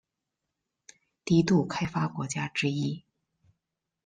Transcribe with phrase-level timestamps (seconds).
[1.23, 3.03] 低度开发国家之一。